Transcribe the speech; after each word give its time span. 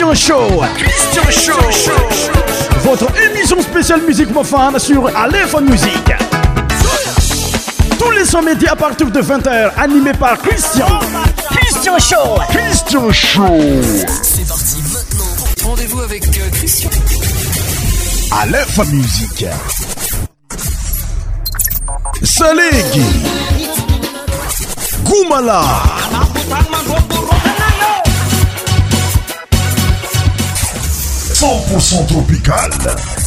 Christian 0.00 0.14
Show. 0.16 0.64
Christian 0.78 1.54
Show. 1.70 2.78
Votre 2.84 3.08
émission 3.22 3.60
spéciale 3.60 4.00
musique 4.02 4.32
profane 4.32 4.78
sur 4.78 5.14
Aléphone 5.14 5.68
Music. 5.68 5.92
Tous 7.98 8.10
les 8.10 8.24
soirs 8.24 8.42
médias 8.42 8.72
à 8.72 8.76
partir 8.76 9.10
de 9.10 9.20
20h, 9.20 9.72
animé 9.76 10.12
par 10.14 10.38
Christian. 10.38 10.86
Christian 11.50 11.98
Show. 11.98 12.38
Christian 12.48 13.12
Show. 13.12 13.60
C'est 14.22 14.48
parti 14.48 14.76
maintenant. 14.90 15.68
Rendez-vous 15.68 16.00
avec 16.00 16.26
euh, 16.26 16.48
Christian. 16.52 16.88
Aleph 18.40 18.78
Musique. 18.92 19.44
Salégui. 22.24 23.04
Goumala. 25.04 25.62
100% 31.40 32.06
tropical. 32.42 33.19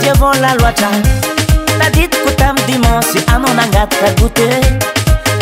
tievo 0.01 0.33
laloacra 0.33 0.89
nadit 1.79 2.15
kutam 2.23 2.55
dimonsi 2.67 3.19
ano 3.33 3.47
nagatkabute 3.59 4.47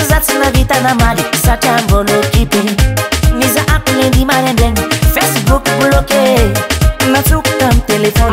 zatsnavitanamali 0.09 1.23
sacavolekipe 1.45 2.61
miza 3.39 3.61
aplidimarede 3.75 4.67
facebook 5.13 5.63
bloke 5.79 6.21
natukutam 7.11 7.81
telefon 7.87 8.32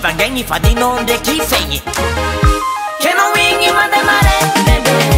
vagani 0.00 0.44
fadinonde 0.44 1.18
chi 1.20 1.40
fen 1.40 1.68
che 3.00 3.10
no 3.14 3.30
wini 3.34 3.70
mademare 3.72 5.17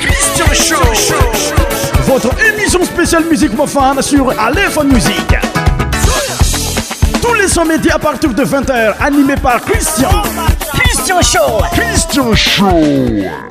Christian 0.00 0.80
Show. 0.92 1.54
Votre 2.06 2.28
émission 2.44 2.84
spéciale 2.84 3.24
musique 3.24 3.52
profane 3.54 4.00
sur 4.02 4.30
Aléphone 4.38 4.92
Musique. 4.92 5.36
Tous 7.22 7.34
les 7.34 7.48
sommets 7.48 7.76
à 7.90 7.98
partir 7.98 8.34
de 8.34 8.42
20h, 8.44 8.94
animé 9.00 9.34
par 9.36 9.60
Christian. 9.62 10.10
Christian 10.74 11.20
Show. 11.22 11.62
Christian 11.72 12.34
Show. 12.34 13.50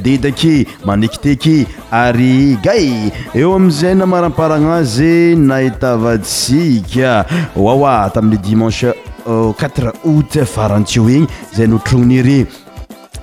de 0.02 0.18
daky 0.18 0.66
manekiteky 0.84 1.66
ary 1.90 2.56
gay 2.62 3.10
eo 3.34 3.54
amizay 3.54 3.94
namaramparagna 3.94 4.74
azy 4.76 5.36
nahitavatsika 5.36 7.26
wawa 7.56 8.10
tamin'ny 8.10 8.42
dimanche 8.42 8.92
euh, 9.28 9.52
quatre 9.54 9.92
août 10.04 10.38
farantyo 10.44 11.08
igny 11.10 11.26
zay 11.54 11.66
notrononire 11.66 12.46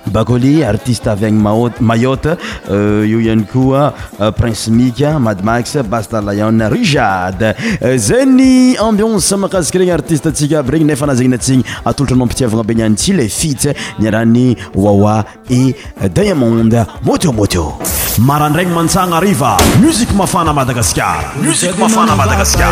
bakoli 0.06 0.64
artiste 0.64 1.10
avyany 1.10 1.38
mayot 1.80 2.26
euh, 2.26 2.38
io 3.06 3.18
ihany 3.20 3.46
koa 3.52 3.92
euh, 4.20 4.30
prince 4.36 4.70
mik 4.70 5.00
madmax 5.18 5.76
bastalyon 5.84 6.68
rijard 6.70 7.42
euh, 7.42 7.54
zany 7.96 8.76
ambionse 8.78 9.36
mahakazika 9.36 9.78
regny 9.78 9.92
artisteatsika 9.94 10.58
aby 10.58 10.70
regny 10.70 10.86
nefa 10.86 11.04
anazaninatsigny 11.04 11.64
atolotra 11.84 12.16
nao 12.16 12.22
ampitiavana 12.24 12.62
be 12.64 12.74
niany 12.74 12.96
tsyle 12.96 13.28
fitsy 13.28 13.68
niarahany 13.98 14.54
wawa 14.74 15.24
e 15.50 15.74
diamonde 16.14 16.84
moteomoteo 17.02 17.78
marandrany 18.18 18.68
mantsanaariva 18.72 19.56
musik 19.80 20.10
mafanamadagasarmiafamadagasa 20.14 22.70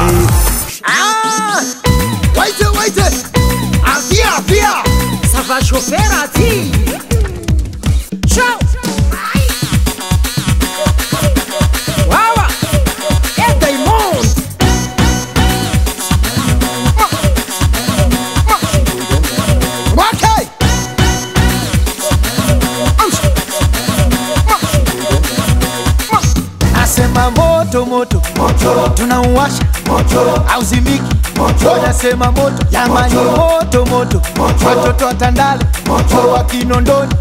moto, 29.88 30.44
zimiki 30.62 31.02
moto, 31.36 31.76
nasema 31.86 32.32
moto, 32.32 32.64
jamani 32.70 33.14
moto 33.14 33.84
moto, 33.86 34.22
watoto 34.66 35.06
watandale 35.06 35.64
Tandale 35.64 35.64
moto, 35.86 36.28
wa 36.30 36.44
Kinondoni 36.44 37.14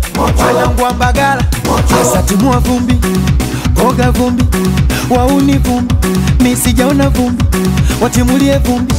wanangwa 0.45 0.93
Mbagala, 0.93 1.43
sasa 1.89 2.23
timua 2.23 2.57
vumbi, 2.59 2.97
oga 3.87 4.11
vumbi, 4.11 4.43
wauni 5.09 5.57
vumbi, 5.57 5.95
misijaona 6.39 7.09
vumbi, 7.09 7.43
watimulie 8.01 8.57
vumbi 8.57 8.93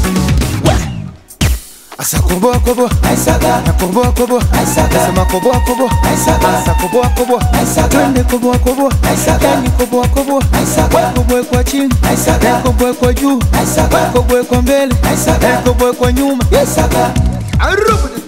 Asa 2.00 2.18
kobo 2.22 2.52
kobo 2.64 2.88
aisaga 3.10 3.60
na 3.66 3.72
kobo 3.72 4.02
kobo 4.16 4.38
a 4.38 4.64
sema 4.66 5.22
a 5.22 5.24
kobo 5.24 5.50
aisaga 6.06 6.48
asa 6.48 6.74
kobo 6.80 7.02
kobo 7.16 7.40
aisaga 7.58 7.88
twende 7.88 8.22
kobo 8.22 8.52
kobo 8.58 8.88
aisaga 9.08 9.56
ni 9.60 9.68
kobo 9.70 10.02
kobo 10.14 10.38
a 10.38 11.12
kobo 11.12 11.44
kwa 11.44 11.64
chini 11.64 11.88
aisaga 12.10 12.60
kobo 12.64 12.94
kwa 12.94 13.12
juu 13.14 13.40
aisaga 13.60 13.98
kobo 14.12 14.44
kwa 14.44 14.62
mbele 14.62 14.94
aisaga 15.10 15.58
kobo 15.64 16.06
a 16.06 16.12
nyuma 16.12 16.44
aisaga 16.58 17.10
arubu 17.58 18.27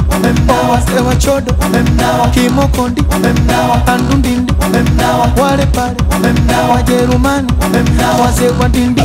wamemnawa, 0.11 0.81
sewa 0.87 1.07
wa 1.07 1.15
chodo 1.15 1.51
wamemnawa, 1.61 2.27
Kimokondi 2.27 3.03
wamemnawa, 3.11 3.77
Kandundindi 3.85 4.53
wamemnawa, 4.61 5.31
wale 5.41 5.65
pale 5.65 5.95
wamemnawa, 6.11 6.81
jerumani 6.83 7.51
wamemnawa, 7.61 8.25
wazee 8.25 8.47
wa 8.61 8.69
dindi 8.69 9.01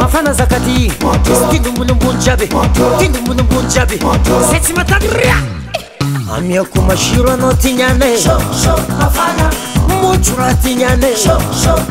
mafana 0.00 0.32
zakati 0.32 0.92
kindumbulum 1.50 1.98
bunjabi 1.98 2.46
kindumbulum 2.98 3.46
bunjabi 3.48 3.98
sesi 4.50 4.72
matagria 4.72 5.34
amya 6.36 6.64
kumashiro 6.64 7.36
no 7.36 7.52
tinyane 7.52 8.06
mochura 10.02 10.54
tinyane 10.54 11.06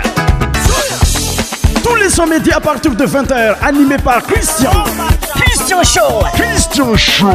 médi 2.25 2.51
àpartir 2.51 2.93
de 2.95 3.05
vit 3.05 3.31
heure 3.31 3.57
animé 3.61 3.97
par 3.97 4.21
cisin 4.25 4.69
cristian 5.33 5.83
sho 5.83 7.29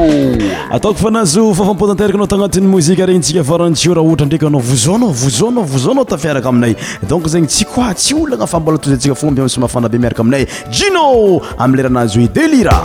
ataoko 0.70 0.98
fa 1.00 1.08
anazo 1.08 1.52
fafampotanteraka 1.54 2.14
anao 2.18 2.26
tagnatin'ny 2.30 2.68
mozika 2.70 3.06
regny 3.06 3.18
ntsika 3.20 3.42
varantsio 3.48 3.94
raha 3.96 4.06
ohatra 4.06 4.26
ndraiky 4.26 4.46
anao 4.46 4.60
vozanao 4.60 5.08
vozanao 5.24 5.64
vozanao 5.64 6.04
tafiaraka 6.04 6.48
aminay 6.48 6.74
donc 7.08 7.26
zegny 7.32 7.48
tsy 7.48 7.64
kua 7.64 7.94
tsy 7.94 8.14
ololo 8.14 8.34
agnafambola 8.34 8.78
tozy 8.78 8.94
ntsika 8.96 9.14
fo 9.14 9.30
mbm 9.30 9.48
somahafanabe 9.48 9.98
miaraka 9.98 10.22
aminay 10.22 10.46
jino 10.70 11.40
ami 11.58 11.76
leranazoi 11.76 12.24
e 12.24 12.28
délira 12.28 12.82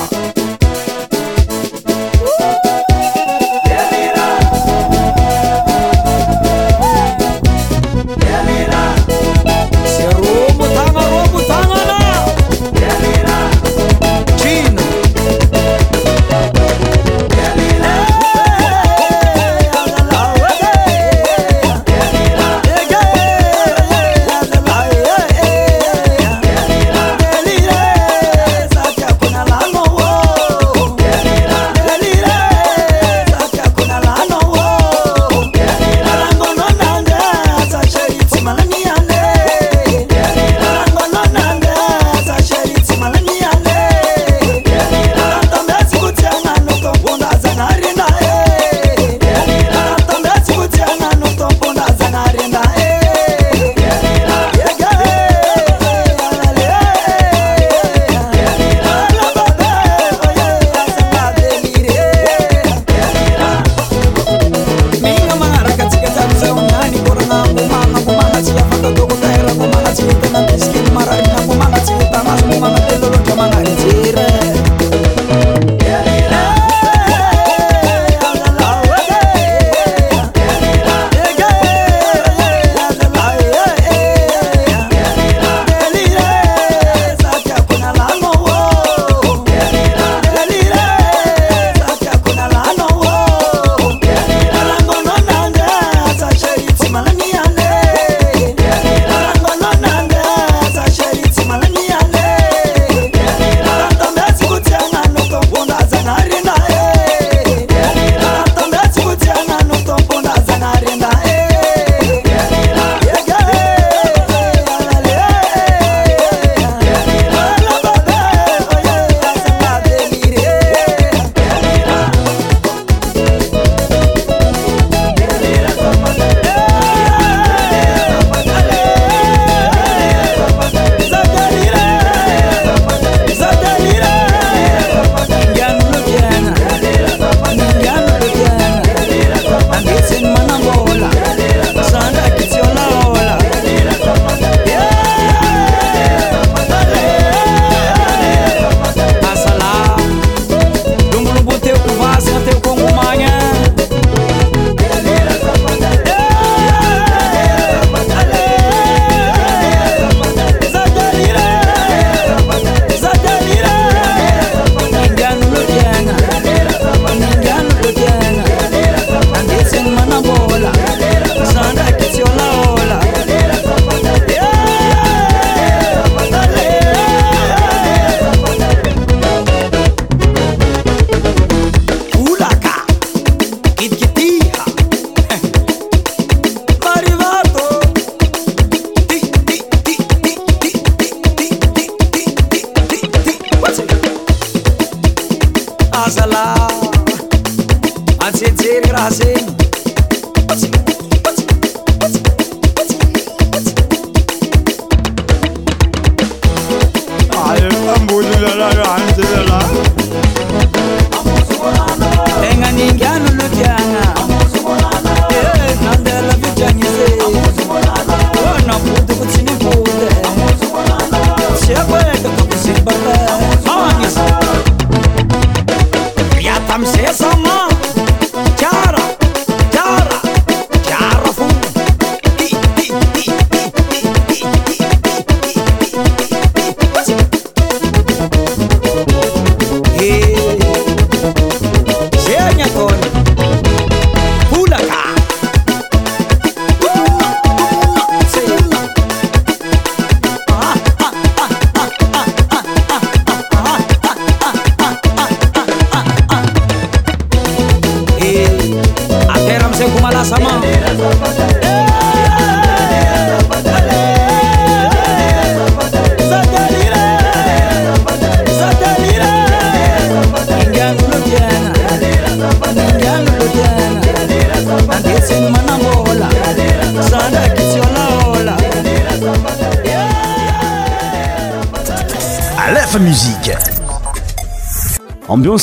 i 226.73 226.83
say 226.85 227.11
some 227.11 227.41
more 227.43 227.60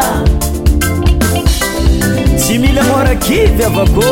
tsy 2.43 2.53
mila 2.63 2.83
morakiy 2.89 3.43
avakô 3.69 4.09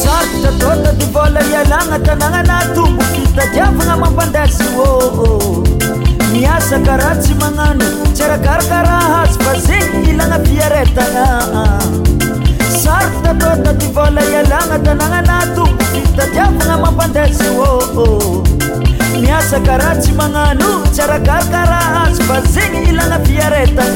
sart 0.00 0.34
datotady 0.44 1.06
vola 1.16 1.42
ialagna 1.54 1.98
tanananatongo 2.08 3.06
tadiavagna 3.38 3.94
mampandesô 4.02 4.90
miaza 6.34 6.78
karaha 6.88 7.14
tsy 7.22 7.32
manano 7.42 7.88
tsyaragarakaraha 8.14 9.27
sartato 12.80 13.48
tatyvolaalanga 13.64 14.78
danaganato 14.84 15.64
tajiaaa 16.16 16.74
mapandeô 16.82 18.12
miasakarasy 19.22 20.12
manganu 20.18 20.68
cara 20.96 21.18
garkaraas 21.28 22.18
baziny 22.28 22.82
ilagnga 22.90 23.18
fiareta 23.24 23.86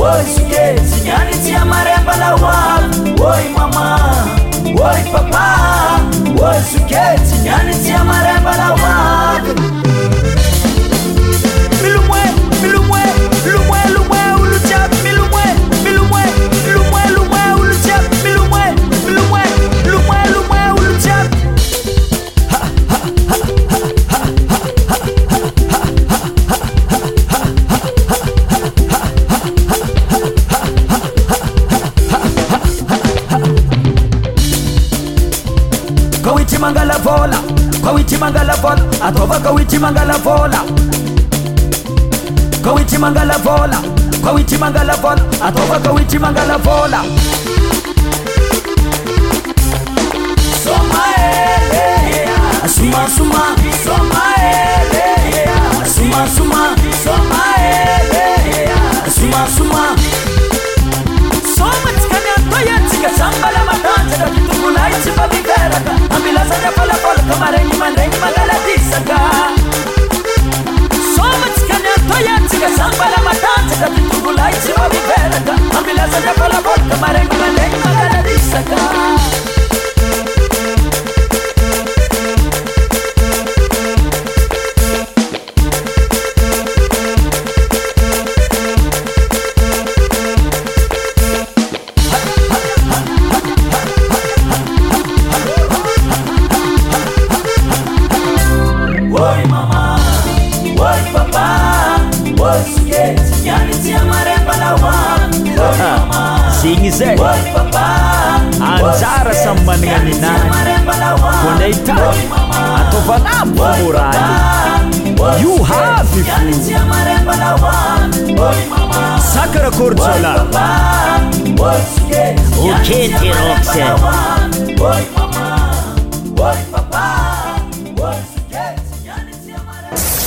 woi 0.00 0.24
suke 0.34 0.64
sinyani 0.90 1.34
ciamarembalawa 1.44 2.54
woi 3.22 3.44
mama 3.56 3.86
woi 4.78 5.02
papa 5.12 5.46
wo 6.38 6.52
suke 6.70 7.04
tinyani 7.28 7.74
ciamarembalawan 7.84 9.69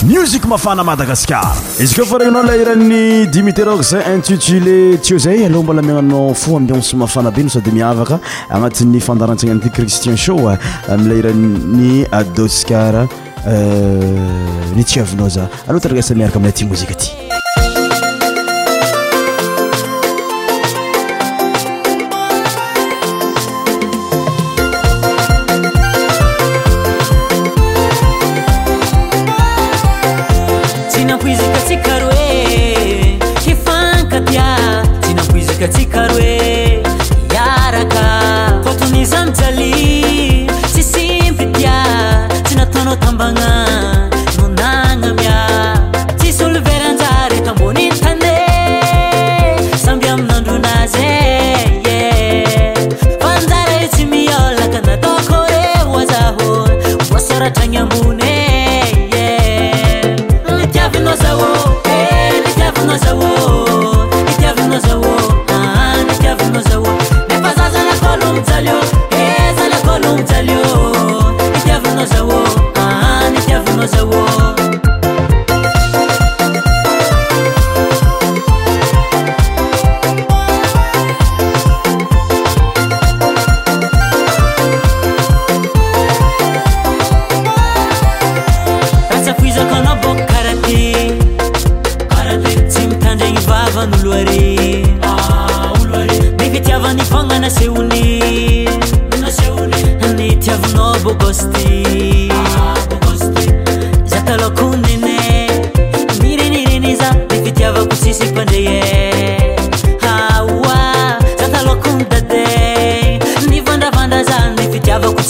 musik 0.09 0.45
mafana 0.45 0.83
madagascara 0.83 1.55
izy 1.79 1.95
koa 1.95 2.05
fa 2.05 2.17
regninao 2.17 2.43
lairany 2.43 3.25
dimitero 3.31 3.81
z 3.81 3.91
intitulé 4.15 4.97
tsy 4.97 5.15
o 5.15 5.17
zay 5.17 5.45
aloha 5.45 5.63
mbola 5.63 5.81
miagnanao 5.81 6.33
fo 6.33 6.57
amiynoso 6.57 6.97
mafana 6.97 7.31
benao 7.31 7.49
sady 7.49 7.71
miavaka 7.71 8.19
agnatin'ny 8.49 8.99
fandarantsaigna 8.99 9.55
n'ity 9.55 9.69
christien 9.71 10.17
sho 10.17 10.57
amileiranny 10.89 12.05
adoskara 12.11 13.07
euh, 13.47 14.21
nytiavinao 14.75 15.29
za 15.29 15.47
aloha 15.67 15.79
tadragasa 15.79 16.15
miaraka 16.15 16.39
amiley 16.39 16.53
ty 16.53 16.65
mozika 16.65 16.93
ty 16.95 17.22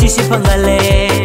खुशी 0.04 0.16
से 0.16 0.28
पंगले 0.32 1.23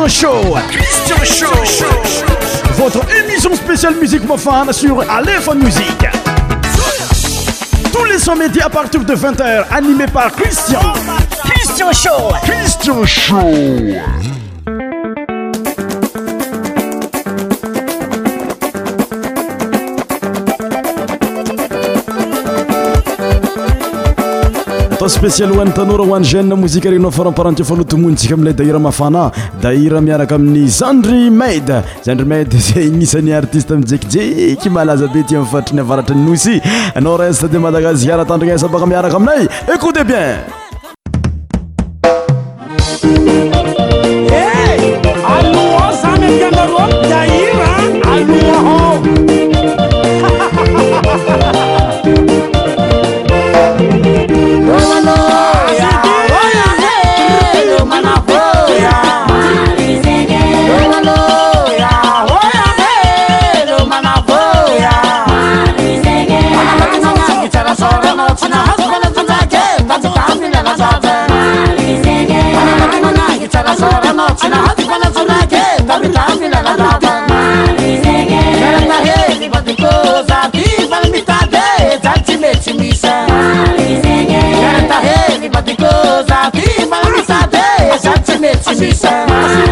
Christian 0.00 0.28
Show. 0.28 0.34
Christian 0.70 1.64
Show. 1.64 2.28
Votre 2.74 3.00
émission 3.18 3.52
spéciale 3.54 3.96
musique 3.96 4.24
mofane 4.24 4.72
sur 4.72 5.00
Aléphone 5.10 5.64
Musique. 5.64 6.06
Tous 7.92 8.04
les 8.04 8.18
sons 8.18 8.36
à 8.64 8.70
partir 8.70 9.02
de 9.02 9.14
20h, 9.14 9.64
animés 9.74 10.06
par 10.06 10.30
Christian. 10.32 10.80
Christian 11.50 11.90
Show. 11.92 12.32
Christian 12.42 13.04
Show. 13.04 14.27
spécialy 25.08 25.54
hoan'ny 25.56 25.72
tanora 25.72 26.04
hoan'ny 26.04 26.26
gene 26.30 26.54
mozike 26.60 26.88
regnynao 26.90 27.10
faraparanti 27.18 27.64
fa 27.68 27.74
alohatomonyjika 27.74 28.34
amiiley 28.36 28.56
dahira 28.58 28.80
mafanaa 28.86 29.30
dahira 29.62 30.00
miaraka 30.08 30.34
amin'ny 30.38 30.66
jendry 30.78 31.30
maide 31.40 31.74
zendry 32.04 32.26
maide 32.34 32.56
za 32.66 32.84
gnisan'ny 32.94 33.32
artiste 33.40 33.72
amijekijeky 33.78 34.68
malaza 34.76 35.08
be 35.14 35.22
ti 35.24 35.36
ami'y 35.40 35.50
faritriny 35.54 35.80
avaratra 35.86 36.14
ny 36.18 36.24
nosy 36.30 36.54
anao 36.94 37.16
renste 37.24 37.48
de 37.52 37.58
madagaskanatandrigny 37.66 38.54
asa 38.60 38.68
baka 38.76 38.86
miaraka 38.86 39.16
aminay 39.20 39.44
écoute 39.74 40.02
bien 40.04 40.44
submit 88.40 88.62
to 88.62 88.80
me, 88.80 88.90
sir. 88.92 89.67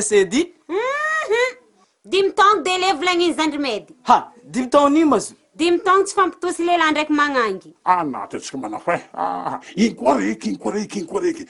E 0.00 0.24
mhm. 0.68 1.56
imytono 2.12 2.62
dele 2.62 2.92
volanino 2.92 3.34
zandromedya 3.34 4.26
dimytoonimazy 4.46 5.34
dimytongo 5.58 6.06
sy 6.06 6.14
fampitosy 6.14 6.62
lela 6.64 6.90
ndraiky 6.90 7.12
manangy 7.12 7.74
anaty 7.84 8.36
ah, 8.36 8.40
tska 8.40 8.58
manaho 8.58 8.92
eh. 8.92 9.00
ah, 9.14 9.44
ah, 9.46 9.60
iny 9.76 9.94
ko 9.94 10.14
reky 10.16 10.50
inko 10.50 10.70
reky 10.70 10.98
inykorekyô 11.00 11.46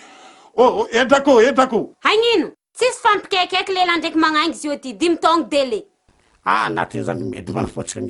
oh, 0.57 0.79
oh, 0.81 0.89
edakô 0.93 1.41
edakô 1.43 1.95
anino 2.03 2.51
tsisy 2.73 2.99
fampikakaiky 3.03 3.73
lela 3.73 3.97
ndraiky 3.97 4.19
manangy 4.19 4.53
zyio 4.53 4.77
ty 4.77 4.93
dimytongo 4.93 5.45
dele 5.49 5.83
anatiy 6.45 7.03
zandromady 7.03 7.53
manafôtsika 7.53 8.01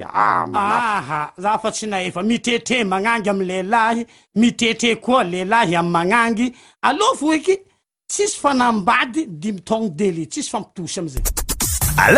naha 0.46 1.32
za 1.38 1.58
fa 1.58 1.70
tsy 1.72 1.86
naefa 1.86 2.22
mitetre 2.22 2.84
manangy 2.84 3.30
amy 3.30 3.44
lelahy 3.44 4.06
mitete 4.36 4.96
koa 5.00 5.24
lelahy 5.24 5.76
amy 5.76 5.90
manangylô 5.90 7.14
tyfaabayditon 8.14 9.84
delsapiaa 9.98 12.14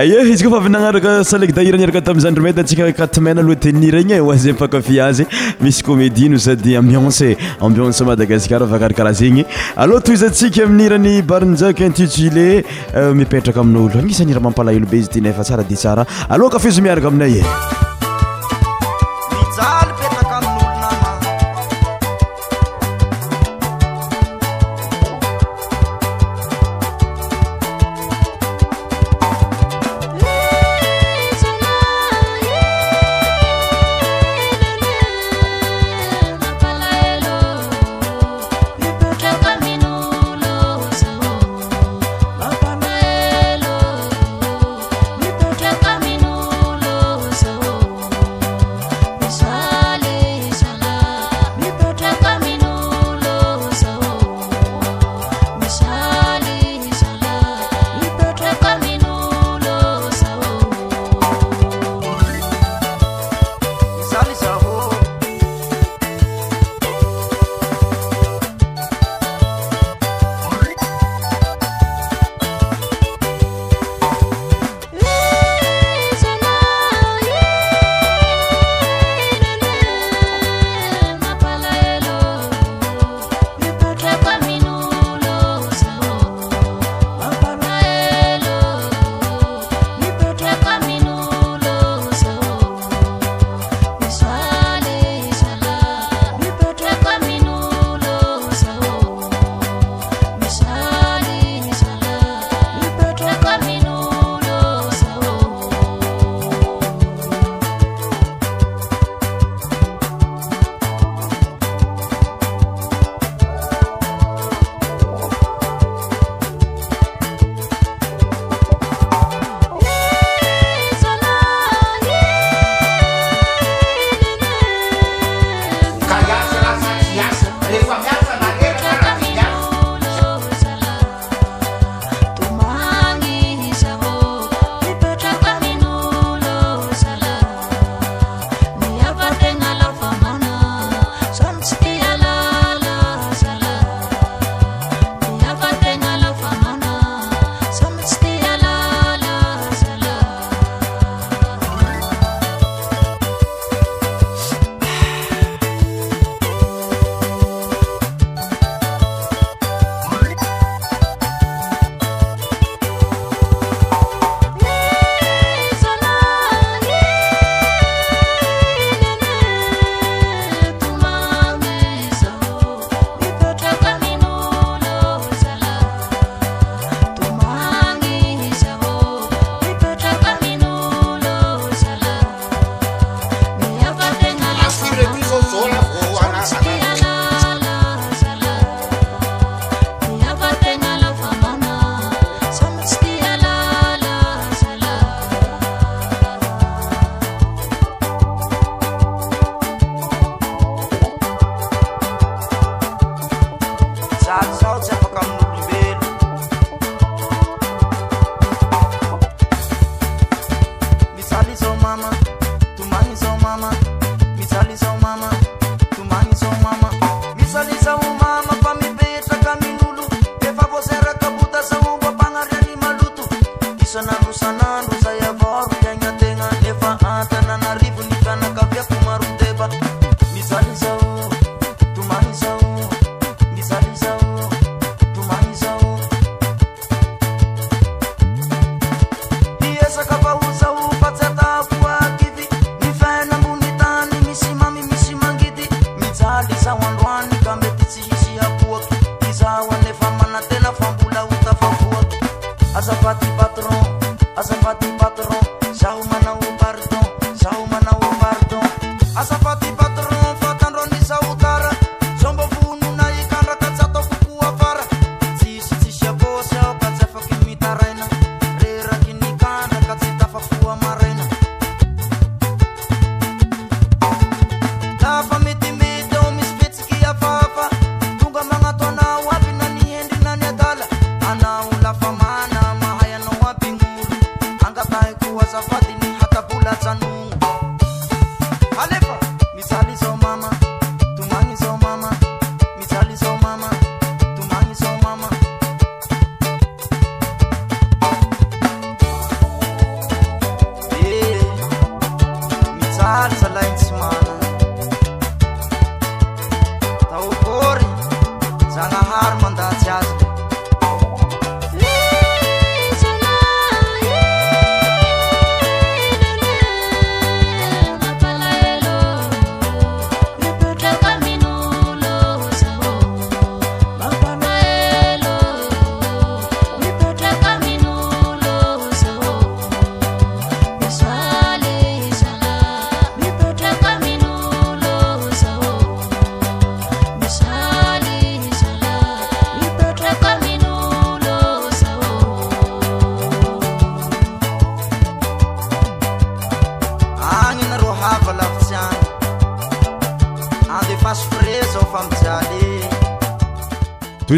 eyeizy 0.00 0.44
kofa 0.44 0.58
vynanarakasaehrniraka 0.66 2.00
tamizandromedasiaame 2.08 3.30
aloa 3.44 3.56
tenira 3.64 3.98
e, 3.98 4.00
iny 4.02 4.14
oza 4.20 4.54
fankafiazy 4.60 5.24
misyomédino 5.66 6.36
sady 6.46 6.72
ambience 6.82 7.28
ambience 7.70 8.02
madagasiara 8.10 8.64
vakarkaraha 8.74 9.12
zegny 9.22 9.42
aloatozy 9.86 10.28
tsika 10.38 10.62
minirany 10.76 11.14
barnzak 11.34 11.78
intitulé 11.88 12.46
euh, 12.94 13.10
mipetraka 13.20 13.60
amin'olo 13.66 13.96
agnisa 14.04 14.22
nyira 14.24 14.40
mampalah 14.48 14.74
lo 14.80 14.86
be 14.86 14.96
izy 15.02 15.08
tnfatsara 15.18 15.64
di 15.64 15.76
sara 15.76 16.02
ao 16.30 16.46
kafizo 16.50 16.80
miaraka 16.82 17.08
aminaye 17.08 17.42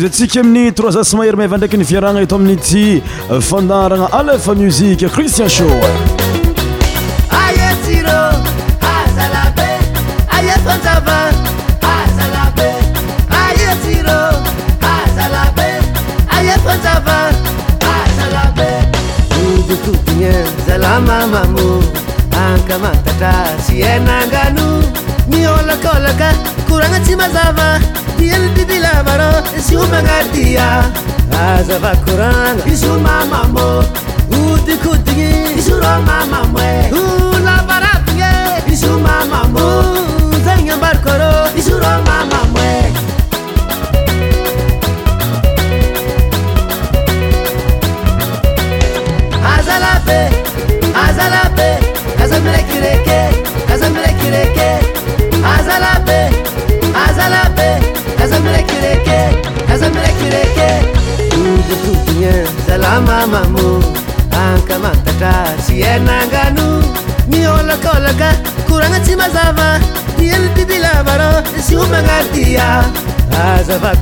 zatsika 0.02 0.40
amin'ny 0.42 0.72
troiza 0.76 1.04
smahery 1.10 1.36
maava 1.40 1.56
ndraiky 1.56 1.78
ny 1.78 1.84
fiaragna 1.90 2.20
eto 2.26 2.36
aminy 2.40 2.58
ty 2.68 2.82
fandaragna 3.50 4.08
alef 4.20 4.50
muziqe 4.62 5.08
christian 5.18 5.48
sho 5.58 5.70
se 73.72 73.78
va 73.78 73.92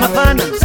Havana 0.00 0.57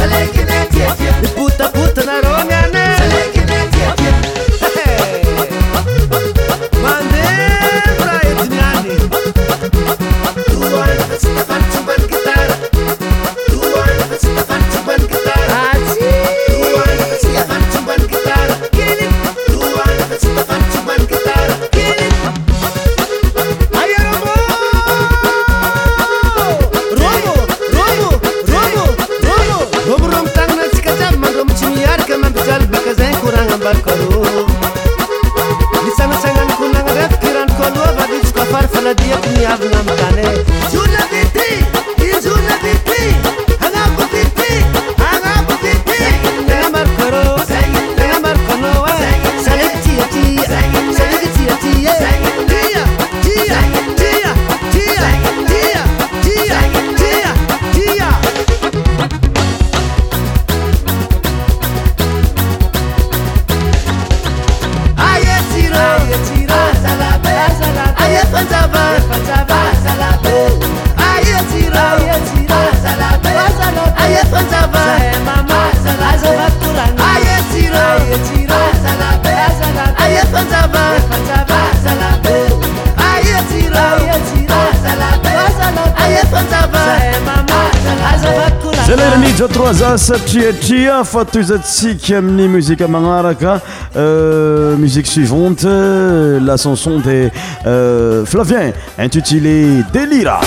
tiacia 90.26 91.02
fatozatsikamni 91.04 92.46
musiq 92.48 92.80
amanaraka 92.84 93.60
euh, 93.96 94.76
musique 94.76 95.06
suivante 95.06 95.64
la 95.64 96.56
sanson 96.58 96.98
de 97.00 97.30
euh, 97.66 98.26
flavien 98.26 98.72
intutile 98.98 99.82
delira 99.94 100.40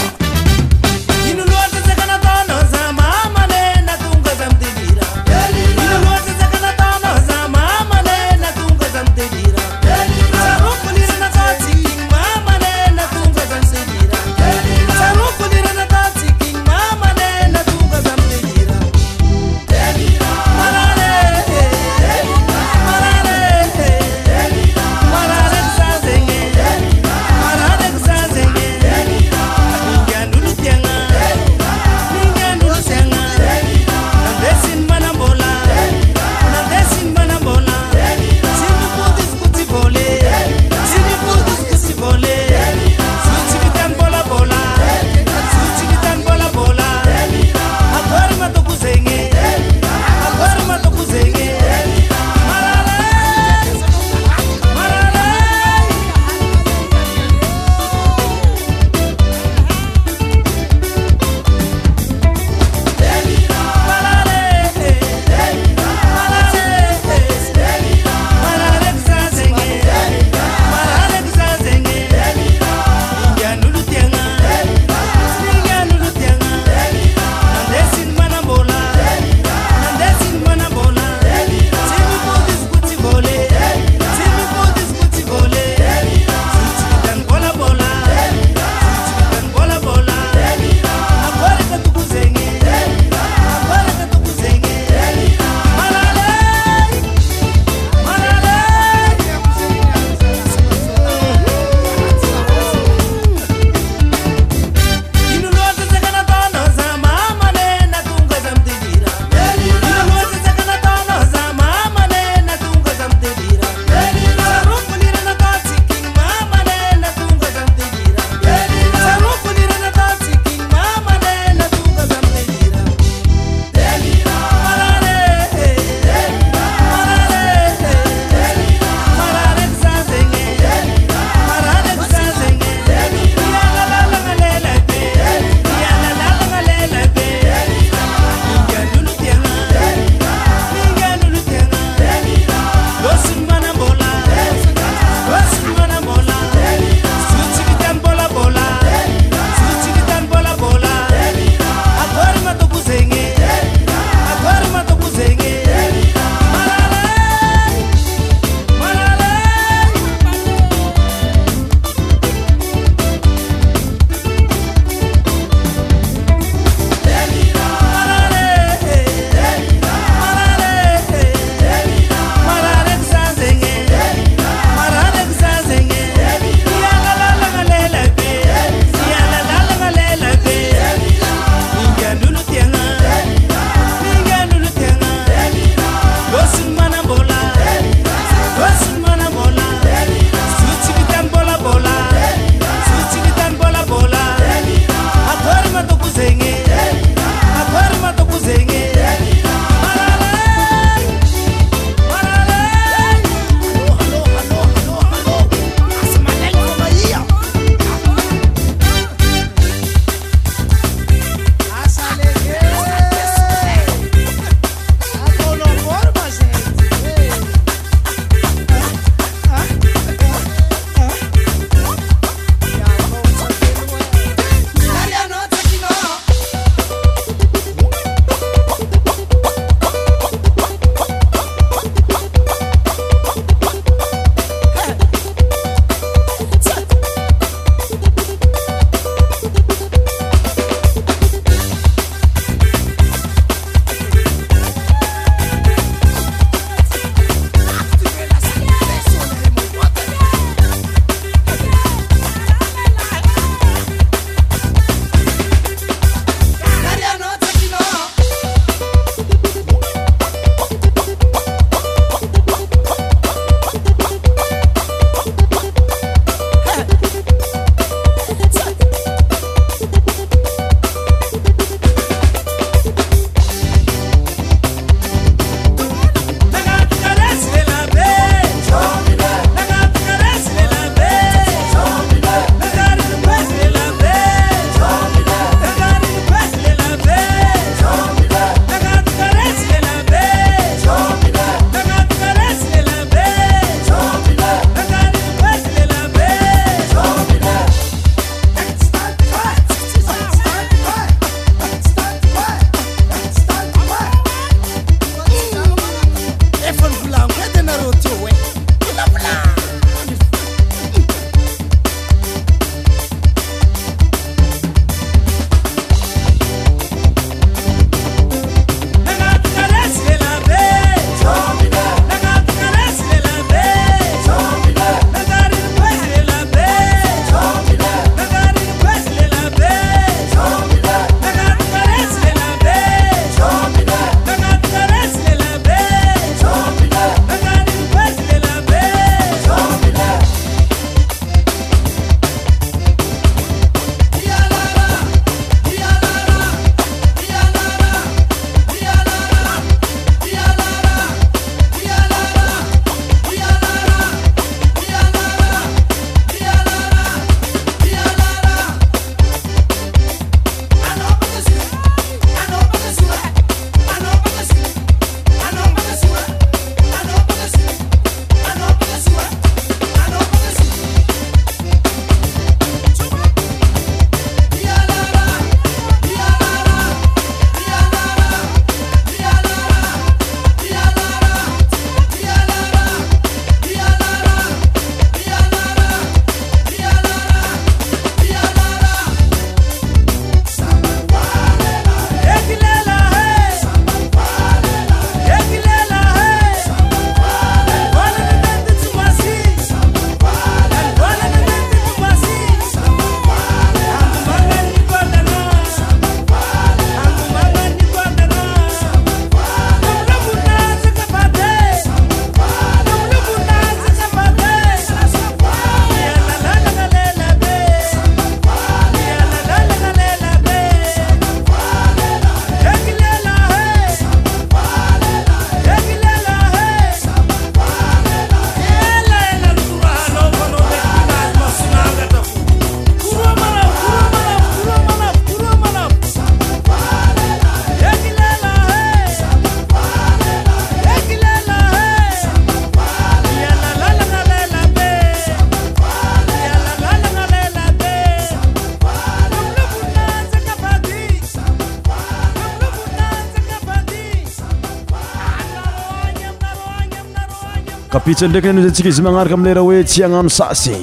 pitendrei 458.08 458.54
nao 458.54 458.64
zatsika 458.64 458.90
izy 458.90 459.02
magnaraka 459.04 459.34
amlera 459.34 459.62
hoe 459.62 459.84
tsy 459.84 460.04
agnano 460.06 460.30
sasyopay 460.30 460.80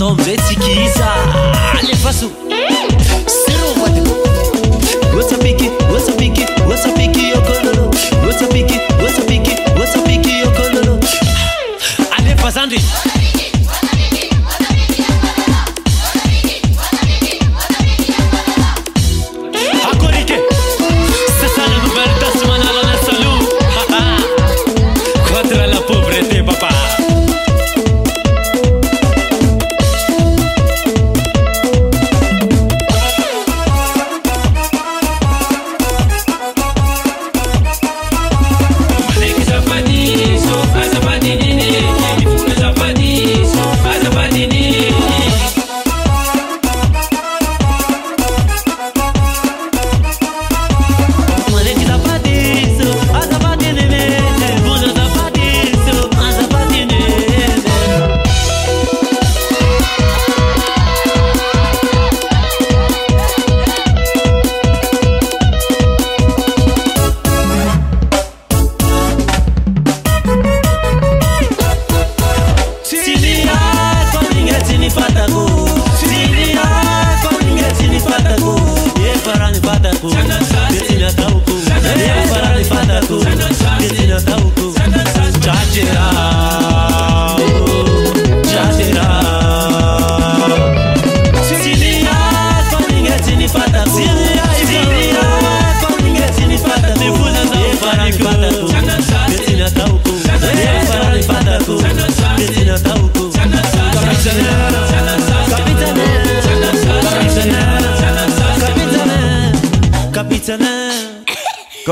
نمفتكيزة 0.00 1.04
علفسو 1.78 2.28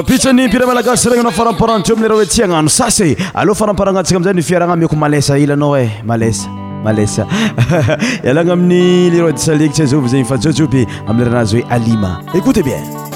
pitrany 0.04 0.48
mpira 0.48 0.66
malagasy 0.66 1.08
regny 1.08 1.20
anao 1.22 1.34
faramparanteo 1.40 1.94
ami 1.96 2.02
leraha 2.02 2.14
hoe 2.18 2.24
e? 2.24 2.28
tsy 2.32 2.42
agnano 2.44 2.68
sasy 2.68 3.14
aleoha 3.34 3.58
faramparana 3.60 4.02
tsika 4.02 4.18
mizay 4.20 4.34
nifiaragna 4.38 4.76
mieko 4.76 4.96
malesa 4.96 5.38
elanao 5.38 5.76
e 5.78 5.84
malesa 6.04 6.48
malesa 6.86 7.26
ialagna 8.24 8.52
amin'ny 8.56 9.10
lerodesaleny 9.14 9.70
tsy 9.72 9.82
azaov 9.86 10.06
zegny 10.14 10.26
fa 10.30 10.40
jeojebe 10.44 10.86
am 11.08 11.18
leraanazy 11.20 11.60
hoe 11.62 11.66
alima 11.74 12.12
ecote 12.34 12.62
bien 12.62 13.11